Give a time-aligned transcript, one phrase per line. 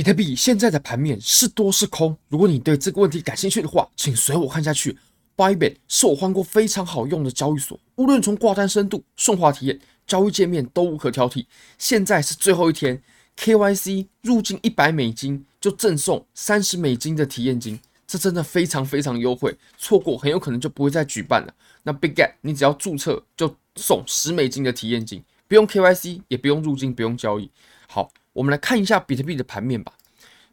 [0.00, 2.16] 比特币现在的盘面是多是空？
[2.28, 4.96] 如果你对这个问题感兴趣的话，请随我看下去。
[5.36, 11.44] Bybit 是我换过非常好用的交易所，无论从挂单深度、顺滑体验、交易界面都无可挑剔。
[11.76, 13.02] 现在是最后一天
[13.36, 21.54] ，KYC 入金一百美金就赠送三十美金的体验金，这真的非常非常优惠，错过很有可能就不会再举办了。
[21.82, 27.50] 那 Bigget 你只要注册就送十美金的体验金，不用 KYC，也不用入金，不用交易。
[27.86, 28.10] 好。
[28.32, 29.92] 我们来看一下比特币的盘面吧。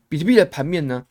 [0.09, 1.05] 比特币的盘面呢，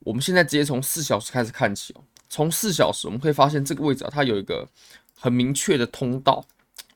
[0.00, 2.04] 我们现在直接从四小时开始看起哦。
[2.28, 4.68] 从四小时，我们可以发现这个位置啊，它有一个
[5.16, 6.44] 很明确的通道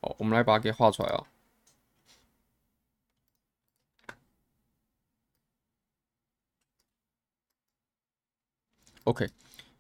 [0.01, 0.15] 哦。
[0.19, 1.25] 我们来把它给画出来啊。
[9.05, 9.29] OK，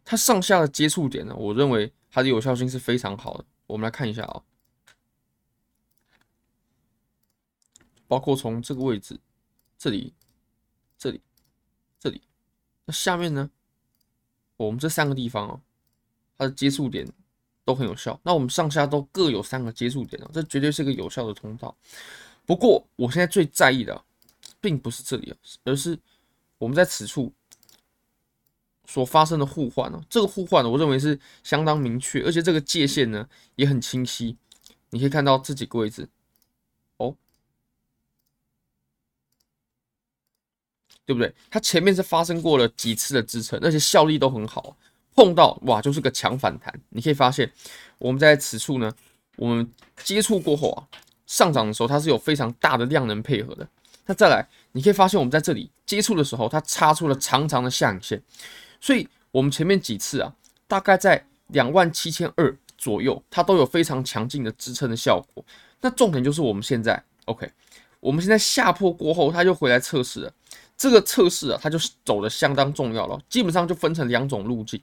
[0.05, 3.44] 它上下的接触点呢，我认为它的有效性是非常好的。
[3.66, 4.42] 我们来看一下啊。
[8.06, 9.18] 包括从这个位置，
[9.78, 10.12] 这里、
[10.98, 11.20] 这里、
[11.98, 12.20] 这里，
[12.84, 13.50] 那下面呢？
[14.56, 15.60] 我们这三个地方哦，
[16.38, 17.05] 它的接触点
[17.64, 18.19] 都很有效。
[18.22, 21.77] 那我们上下都各有三个接触点哦，这绝对是个有效的通道。
[22.47, 24.05] 不过，我现在最在意的，
[24.60, 25.98] 并不是这里啊，而是
[26.56, 27.32] 我们在此处
[28.86, 30.00] 所发生的互换哦。
[30.08, 34.36] 这个互换呢，我认为是相当明确，而且这个界限呢也很清晰。
[34.91, 36.08] 你可以看到这几个位置。
[41.06, 41.33] 对不对？
[41.50, 44.77] 它前面是发生过了几次的支撑，而且效力都很好，
[45.14, 46.72] 碰到哇就是个强反弹。
[46.91, 47.50] 你可以发现，
[47.98, 48.92] 我们在此处呢，
[49.36, 49.70] 我们
[50.02, 50.88] 接触过后啊，
[51.27, 53.69] 上涨的时候它是有非常大的量能配合的。
[54.06, 58.22] 那再来，你可以发现我们在这里接触的时候，它插出了长长的下影线，
[58.80, 60.34] 所以我们前面几次啊，
[60.66, 65.44] 大概在两万七千二左右，它都有非常强劲的支撑的效果。
[65.80, 67.50] 那重点就是我们现在，OK，
[68.00, 70.32] 我们现在下破过后，它就回来测试了。
[70.77, 73.20] 这个测试啊，它就是走的相当重要了。
[73.28, 74.83] 基本上就分成两种路径，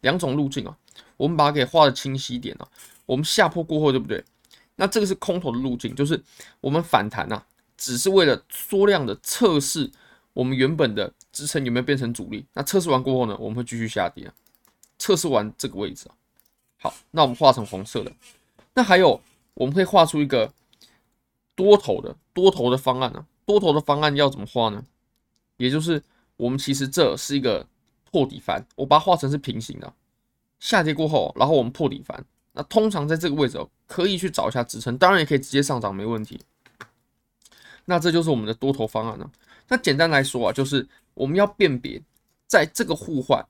[0.00, 0.76] 两种路径啊。
[1.16, 2.68] 我们把它给画的清晰一点啊。
[3.06, 4.24] 我们下破过后，对不对？
[4.76, 6.22] 那这个是空头的路径，就是
[6.60, 7.44] 我们反弹啊，
[7.76, 9.90] 只是为了缩量的测试
[10.32, 12.46] 我们原本的支撑有没有变成阻力。
[12.54, 14.34] 那测试完过后呢，我们会继续下跌啊。
[14.98, 16.14] 测试完这个位置啊，
[16.78, 18.12] 好，那我们画成红色的。
[18.74, 19.20] 那还有，
[19.54, 20.52] 我们会画出一个
[21.54, 23.26] 多头的多头的方案啊。
[23.44, 24.84] 多头的方案要怎么画呢？
[25.60, 26.02] 也就是
[26.36, 27.66] 我们其实这是一个
[28.10, 29.92] 破底翻，我把它画成是平行的，
[30.58, 32.24] 下跌过后，然后我们破底翻。
[32.52, 36.40] 那通常在这个位置，可以去找一下支撑，当然也可以直接上涨，没问题。
[37.84, 39.30] 那这就是我们的多头方案了。
[39.68, 42.00] 那简单来说啊，就是我们要辨别
[42.46, 43.46] 在这个互换，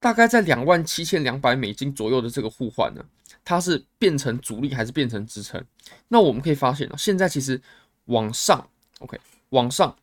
[0.00, 3.04] 大概在两万七千两百美金左右的这个互换呢，
[3.44, 5.62] 它是变成阻力还是变成支撑？
[6.08, 7.60] 那我们可以发现啊，现在其实
[8.06, 8.66] 往上
[8.98, 9.20] ，OK。
[9.50, 9.94] 往上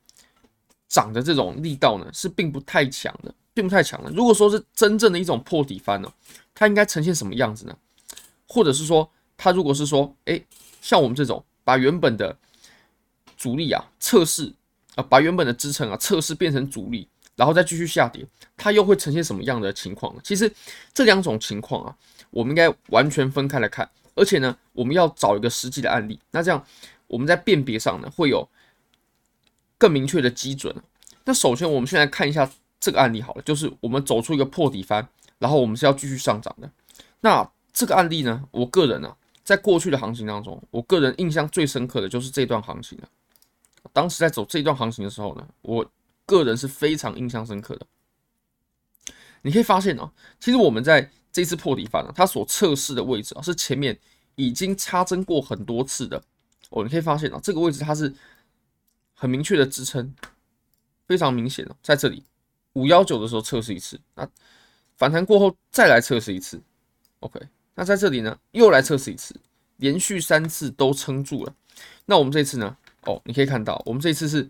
[0.87, 4.09] 涨的这种力道呢，是并不太强的，并不太强的。
[4.11, 6.09] 如果说是真正的一种破底翻呢，
[6.55, 7.77] 它应该呈现什么样子呢？
[8.47, 10.41] 或者是说，它如果是说，哎，
[10.81, 12.37] 像我们这种把原本的
[13.35, 14.53] 阻力啊测试
[14.95, 18.25] 啊，把原本的支撑啊测试变成阻力，然后再继续下跌，
[18.55, 20.21] 它又会呈现什么样的情况呢？
[20.23, 20.49] 其实
[20.93, 21.95] 这两种情况啊，
[22.29, 26.17] 我们应该完全分开来看，而且呢，我们要找一个实际的案例。
[26.31, 26.65] 那这样
[27.07, 28.47] 我们在辨别上呢，会有。
[29.77, 30.75] 更明确的基准。
[31.25, 32.49] 那首先，我们先来看一下
[32.79, 35.07] 这个案例好了，就是我们走出一个破底翻，
[35.39, 36.71] 然后我们是要继续上涨的。
[37.19, 43.09] 那这个案例呢，我个人呢、啊，在过去的行情当中，我个人印象最深刻的就是这段行情了。
[43.91, 45.85] 当时在走这段行情的时候呢，我
[46.25, 47.85] 个人是非常印象深刻的。
[49.41, 53.99] 你可以发现哦、啊，其实我们在这次破底翻呢、它所测试的位置啊，是前面
[54.35, 56.23] 已经插针过很多次的。
[56.69, 58.13] 哦，你可以发现啊，这个位置它是。
[59.19, 60.13] 很明确的支撑，
[61.07, 62.23] 非常明显哦，在这里
[62.73, 64.29] 五幺九的时候测试一次，那
[64.95, 66.61] 反弹过后再来测试一次
[67.21, 67.41] ，OK，
[67.73, 69.35] 那在这里呢又来测试一次，
[69.77, 71.55] 连续三次都撑住了。
[72.05, 72.77] 那我们这次呢？
[73.05, 74.47] 哦，你可以看到，我们这次是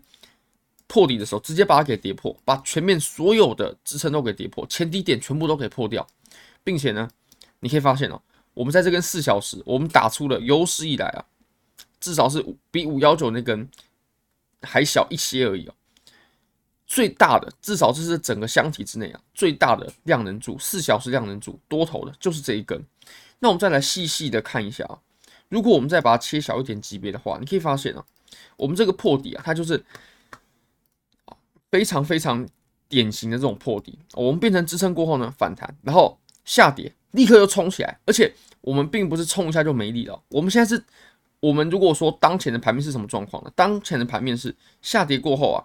[0.86, 6.06] 破底的时候，直接把它给跌破，把前面所有的支撑都给跌破，前低点全部都给破掉，
[6.62, 7.08] 并且呢，
[7.60, 8.20] 你可以发现哦，
[8.52, 11.24] 我们在这根四小时，我们打出了有史以来啊，
[12.00, 13.66] 至少是比五幺九那根。
[14.62, 15.74] 还小一些而已哦，
[16.86, 22.82] 最大的至少这是整个箱体之内啊，最大的量能柱，四小时量能柱多头的就是这一根。
[23.40, 24.98] 那我们再来细细的看一下啊，
[25.48, 28.04] 如果我们再把它切小一点级别的话，你可以发现啊，
[28.56, 29.84] 我们这个破底啊，它就是
[31.70, 32.48] 非常非常
[32.88, 33.98] 典型的这种破底。
[34.14, 40.82] 我们变成支撑过后呢，反弹，然后下跌，立刻又冲起来，而且我们并不是冲一下就没力了，我们现在是
[41.40, 43.50] 我们如果说当前的盘面是什么状况呢？
[43.54, 45.62] 当前的盘面是下跌过后啊，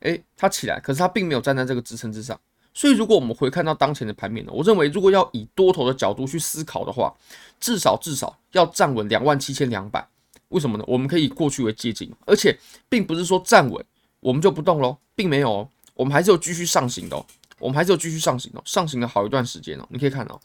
[0.00, 2.38] 诶，它起来，可是它并没有站在这个支撑之上。
[2.74, 7.14] 所以，如果我们回看到当前的盘面呢，我认为如果要以多头的角度去思考的话，
[7.60, 10.06] 至少至少要站稳两万七千两百。
[10.48, 10.84] 为什么呢？
[10.86, 12.58] 我们可以以过去为借镜，而且
[12.88, 13.84] 并不是说站稳
[14.20, 17.24] 我们就不动喽，并没有哦，我们还是有继续上行的哦，
[17.58, 19.86] 我们还是有继续上行的，上行了好一段时间哦。
[19.90, 20.40] 你可以看到，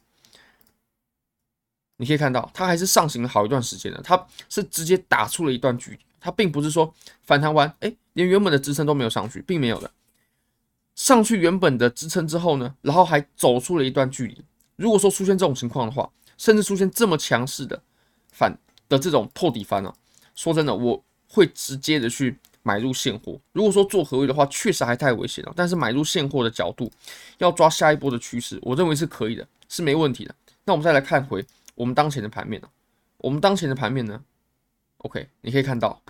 [1.97, 9.91] 你可以看到它还是上行了好一段时间的，它是直接打出了一段距离，它并不是说反弹完，哎，连原本的支撑都没有上去，并没有的。
[10.95, 14.43] 上去原本的支撑之后呢，然后还走出了一段距离。
[14.75, 17.81] 如果说出现这种情况的话，甚至出现这么强势的
[18.31, 18.55] 反
[18.89, 19.93] 的这种破底翻啊，
[20.33, 23.39] 说真的，我会直接的去买入现货。
[23.53, 25.53] 如果说做合约的话，确实还太危险了。
[25.55, 26.91] 但是买入现货的角度，
[27.37, 30.35] 要抓下一波的趋势，我认为是可以的，是没问题的。
[30.65, 31.45] 那我们再来看回
[31.77, 32.69] 我们当前的盘面啊，
[33.19, 34.23] 我们当前的盘面呢
[34.97, 36.01] ，OK，你可以看到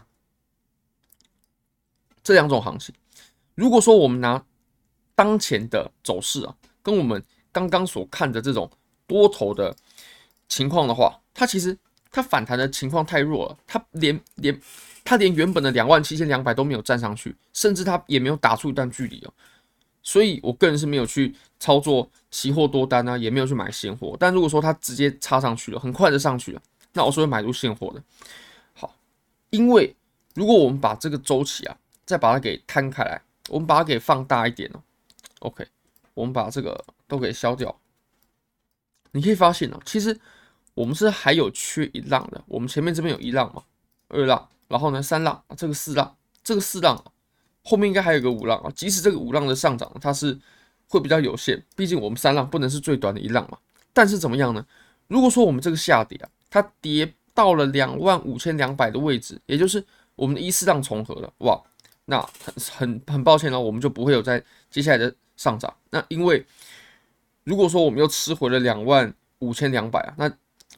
[2.24, 2.96] 这两种行情。
[3.54, 4.42] 如果说我们拿
[5.14, 7.22] 当前的走势啊，跟我们
[7.52, 8.72] 刚刚所看的这种
[9.06, 9.76] 多头的
[10.48, 11.78] 情况的话，它其实
[12.12, 14.58] 它反弹的情况太弱了，它连连
[15.04, 19.34] 它连原本的两万七千两百都没有站上去，甚至它也没有打出一段距离哦。
[20.08, 24.16] 所以我个人是没有去操作期货多单啊，也没有去买现货。
[24.18, 26.62] 但如果说它直接插上去了，很快就上去了，
[26.94, 28.02] 那我是会买入现货的。
[28.74, 28.96] 好，
[29.50, 29.94] 因为
[30.34, 34.82] 如果我们把这个周期啊，再把它给摊开来，我们把它给放大一点哦。
[35.40, 35.68] OK，
[36.14, 37.78] 我们把这个都给消掉。
[39.12, 40.18] 你可以发现哦，其实
[40.74, 42.42] 我们是还有缺一浪的。
[42.48, 43.62] 我们前面这边有一浪嘛，
[44.08, 46.16] 二浪，然后呢三浪，这个四浪，
[46.46, 47.12] 这个四浪
[47.68, 48.72] 后面应该还有个五浪啊。
[48.76, 50.38] 即使这个五浪的上涨，它是
[50.88, 53.58] 会比较有限，毕竟我们三浪不能是最短的一浪嘛。
[53.94, 54.66] 但是怎么样呢？
[55.08, 59.84] 如果说我们这个下跌啊，它跌到了两万五千两百的位置，也就是
[60.16, 61.62] 我们的一四浪重合了，哇，
[62.06, 64.42] 那很很很抱歉呢，我们就不会有在
[64.72, 65.14] 接下来的。
[65.38, 66.44] 上涨，那因为
[67.44, 70.32] 如果说我们又吃回了两万五千两百啊，那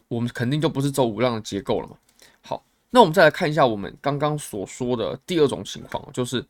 [0.10, 1.96] 我们肯定就不是走五浪的结构了嘛。
[2.42, 6.46] 好，那我们再来看一下我们刚刚所说的第二种情况，就是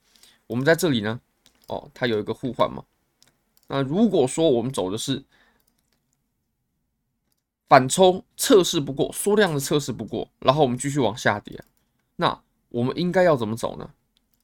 [0.50, 1.22] 我们在这里呢，
[1.68, 2.84] 哦，它有一个互换嘛。
[3.68, 5.24] 那如果说我们走的是
[7.68, 11.64] 反抽测试不过，缩量的测试不过，然后我们继续往下跌，
[12.16, 13.92] 那我们应该要怎么走呢？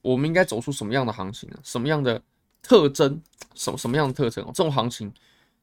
[0.02, 1.58] 我们应该走出什么样的行情呢？
[1.64, 2.22] 什么样的？
[2.62, 3.22] 特征
[3.54, 4.44] 什么什么样的特征？
[4.46, 5.12] 这种行情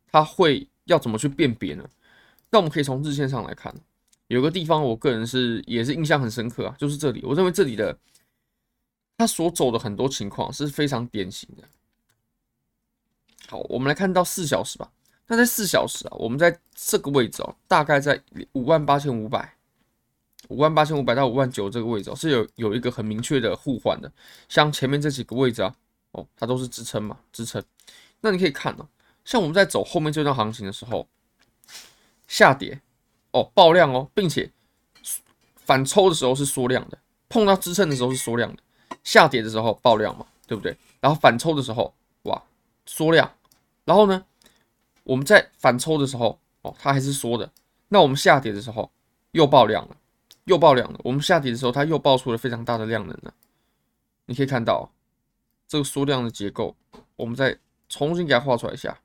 [0.09, 1.83] 它会要怎么去辨别呢？
[2.49, 3.75] 那我们可以从日线上来看，
[4.27, 7.97] 有个地方我个人是也是印象很深刻啊，就是这里，我认为这里的
[9.17, 11.63] 它所走的很多情况是非常典型的。
[13.47, 14.91] 好，我们来看到四小时吧。
[15.27, 18.21] 那在四小时啊，我们在这个位置哦，大概在
[18.53, 19.55] 五万八千五百、
[20.49, 24.11] 五万八千五百到五万九这个位置哦，是有有一个很明确的互换的，
[24.49, 25.75] 像前面这几个位置啊。
[26.11, 27.63] 哦，它都是支撑嘛，支撑。
[28.21, 28.87] 那你可以看哦，
[29.25, 31.07] 像我们在走后面这段行情的时候，
[32.27, 32.79] 下跌
[33.31, 34.51] 哦，爆量哦，并且
[35.55, 36.99] 反抽的时候是缩量的，
[37.29, 38.61] 碰到支撑的时候是缩量的，
[39.03, 40.75] 下跌的时候爆量嘛，对不对？
[40.99, 42.41] 然后反抽的时候，哇，
[42.85, 43.29] 缩量。
[43.85, 44.25] 然后呢，
[45.03, 47.51] 我们在反抽的时候，哦，它还是缩的。
[47.89, 48.91] 那我们下跌的时候
[49.31, 49.97] 又爆量了，
[50.45, 50.99] 又爆量了。
[51.03, 53.33] 我们下跌的时候，它又爆出了非常大的量能了。
[54.25, 54.91] 你可以看到。
[55.65, 56.75] 这个缩量的结构，
[57.15, 57.57] 我们再
[57.89, 58.95] 重新给它画出来一下。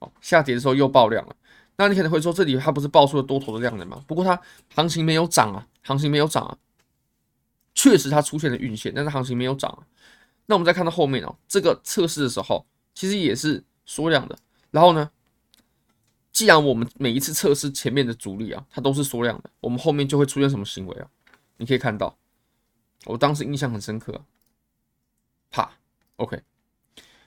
[0.00, 1.36] 哦，下跌的时候又爆量了。
[1.76, 4.02] 那你可能会说，这里它不是爆出了多头的量能吗？
[4.08, 4.40] 不过它
[4.74, 6.58] 行情没有涨啊，行情没有涨啊。
[7.74, 9.86] 确实它出现了运线，但是行情没有涨。
[10.46, 14.38] 那我们再看到后面哦，这个测试的时候其实也是缩量的。
[14.70, 15.10] 然后呢，
[16.32, 21.08] 既然我们每一次测试前面的阻力啊，它都是缩量的，我们后面就会出现什么行为啊？
[21.56, 22.16] 你可以看到，
[23.04, 24.24] 我当时印象很深刻。
[25.50, 25.68] 怕
[26.16, 26.40] ，OK，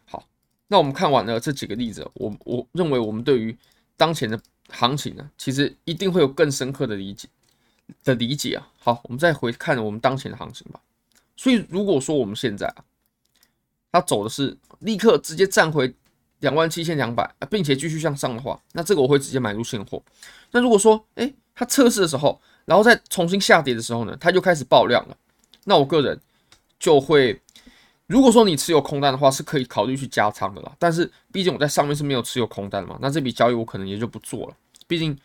[0.06, 0.26] 好，
[0.68, 3.58] 那我们看完了这几个例子，我我认为我们对于
[3.98, 7.28] 当前的行情呢，其实一定会有更深刻的理解
[8.04, 8.68] 的理解啊。
[8.80, 10.80] 好，我们再回看我们当前的行情吧。
[11.36, 12.84] 所以如果说我们现在啊，
[13.92, 15.94] 它走的是立刻直接站回
[16.40, 20.02] 两万七千两百，并且继续向上的话，那这个我会直接买入现货。
[20.52, 25.18] 那如果说，诶，它测试的时候，然后再重新下跌的时候呢，它就开始爆量了，
[25.66, 26.20] 那我个人
[26.80, 27.40] 就会。
[28.06, 30.76] 如果说你持有空单的话，是可以考虑去加仓的啦。
[30.78, 34.56] 但是毕竟我在上面是没有持有空单的嘛，那这笔交易我可能也就不做了。
[34.86, 35.18] 毕竟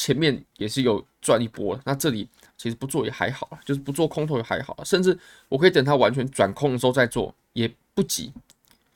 [0.00, 2.26] 前面也是有赚一波了，那这里
[2.56, 5.18] 其实不做也还好，就是不做空头也还好，甚至
[5.50, 8.32] 我可以等它完全转空的时候再做，也不急。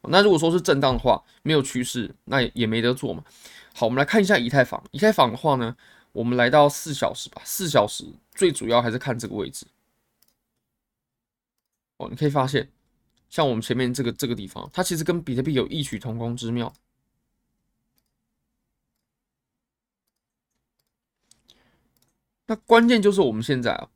[0.08, 3.22] 那如果说是震荡的话，没有趋势，那也没得做嘛。
[3.74, 4.82] 好，我们来看一下以太坊。
[4.92, 5.76] 以太坊的话呢，
[6.12, 9.66] 我们来到四小时吧，四小时最主要还是看这个位置。
[11.98, 12.66] 哦，你可以发现，
[13.28, 16.72] 像我们前面这个这个地方，它其实跟比特币有异曲同工之妙。
[22.46, 23.88] 那关键就是我们现在啊，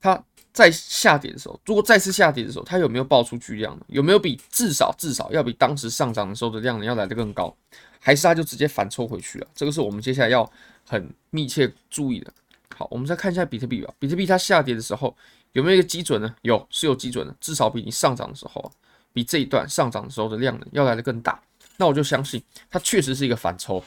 [0.00, 3.84] 它在下跌的时候，如果再次下跌的时候，它有没有爆出巨量呢？
[3.88, 7.54] 有没有比至少至少要比当时上涨的时候的量能要来得更高？
[8.00, 9.46] 还是它就直接反抽回去了？
[9.54, 10.50] 这个是我们接下来要
[10.86, 12.32] 很密切注意的。
[12.76, 13.92] 好，我们再看一下比特币吧。
[13.98, 15.16] 比特币它下跌的时候
[15.52, 16.34] 有没有一个基准呢？
[16.42, 18.70] 有，是有基准的，至少比你上涨的时候，
[19.12, 21.40] 比这一段上涨的时候的量呢要来得更大。
[21.76, 23.82] 那我就相信它确实是一个反抽。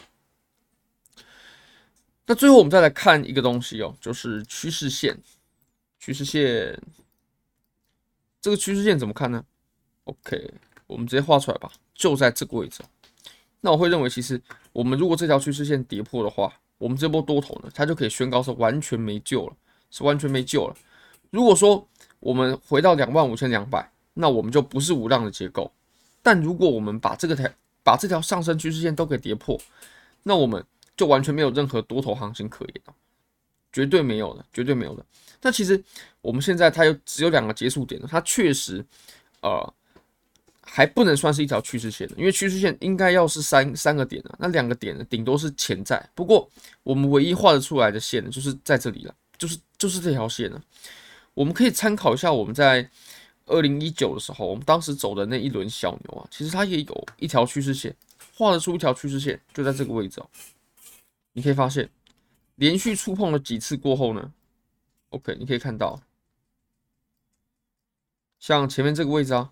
[2.32, 5.22] 那最后我们再来看一个东西哦，就是趋势线。
[6.00, 6.82] 趋势线，
[8.40, 9.44] 这个趋势线怎么看呢
[10.06, 10.54] ？OK，
[10.88, 12.82] 我们直接画出来吧，就在这个位置。
[13.60, 19.54] 那我会认为，其实我们如果这条趋势线跌破的话，我们这波多头呢，它就可以宣告是完全没救了，
[19.90, 20.76] 是完全没救了。
[21.32, 21.86] 如果说
[22.22, 25.70] 我们回到两万五千两百，那我们就不是五浪的结构。
[26.22, 29.60] 但如果我们把这个台把这条上升趋势线都给跌破，
[30.24, 30.66] 那我们。
[31.02, 32.76] 就完全没有任何多头行情可言，
[33.74, 35.04] 绝对没有的，绝对没有的。
[35.42, 35.84] 那其实
[36.22, 38.86] 我们现在它有只有两个结束点，它确实
[39.42, 39.74] 呃
[40.62, 46.08] 还不能算是一条趋势线的，因为趋势线应该要是三三个点的，那两个点呢顶多是潜在。
[46.14, 46.48] 不过
[46.84, 50.62] 我们唯一画得出来的线呢，就是在这里了，就是就是这条线呢。
[51.34, 52.88] 我们可以参考一下我们在
[53.48, 57.96] 二零一九的时候，我们当时走的那一轮小牛啊，其实它也有一条趋势线，
[58.38, 60.30] 画得出一条趋势线，就在这个位置哦。
[61.34, 61.90] 你可以发现，
[62.56, 64.34] 连续触碰了几次过后呢
[65.10, 66.02] ？OK，你可以看到，
[68.40, 69.52] 像前面这个位置啊，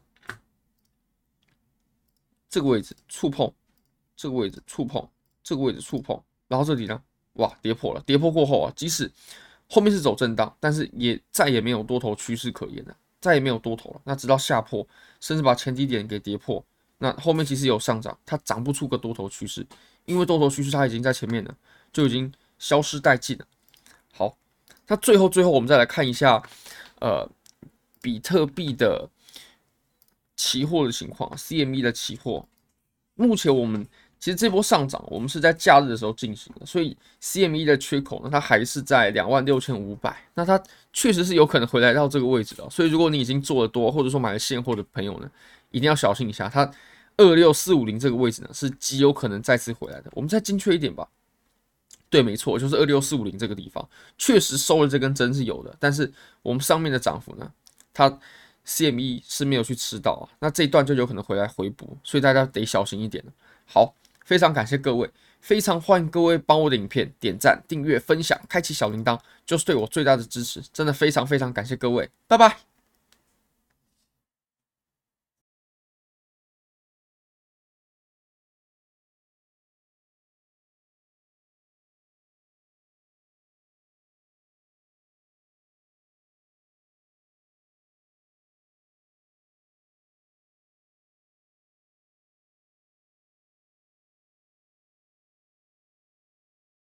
[2.50, 3.54] 这个位置触碰，
[4.16, 5.10] 这个位置触碰，
[5.42, 7.02] 这个位置触碰，然后这里呢，
[7.34, 8.02] 哇，跌破了。
[8.06, 9.10] 跌破过后啊，即使
[9.70, 14.02] 后面是走震荡，但是也再也没有多头趋势可言了，再也没有多头了。
[14.04, 14.86] 那直到下破，
[15.20, 16.66] 甚至把前低点给跌破，
[16.98, 19.66] 那后面其实有上涨，它涨不出个多头趋势。
[20.06, 21.56] 因为多头趋势它已经在前面了，
[21.91, 23.46] 就已经消失殆尽了。
[24.13, 24.38] 好，
[24.88, 26.41] 那最后最后我们再来看一下，
[27.00, 27.29] 呃，
[28.01, 29.10] 比特币的
[30.36, 32.46] 期货的情况，CME 的期货。
[33.15, 33.86] 目前我们
[34.19, 40.15] 其实这波上涨，我们是在假日的时候进行的，所以 CME 的缺口呢，它还是在两万六千五百。
[40.34, 40.62] 那它
[40.93, 42.69] 确实是有可能回来到这个位置的。
[42.69, 45.29] 所以如果你已经做的多，或者说买了现货的朋友呢，
[45.72, 46.69] 一定要小心一下它。
[47.17, 50.10] 二六四五零这个位置呢，是极有可能再次回来的。
[50.13, 51.05] 我们再精确一点吧。
[52.10, 53.88] 对，没错，就是二六四五零这个地方，
[54.18, 55.75] 确实收了这根针是有的。
[55.80, 56.12] 但是
[56.42, 57.51] 我们上面的涨幅呢，
[57.94, 58.20] 它
[58.66, 60.25] CME 是没有去吃到啊。
[60.39, 63.24] 那这一段就有可能回来回补，所以大家得小心一点。
[63.66, 63.94] 好，
[64.25, 70.62] 非常感谢各位，非常欢迎各位帮我的影片点赞、订阅、分享、开启小铃铛，就是对我最大的支持。
[70.74, 72.69] 真的非常非常感谢各位，拜拜。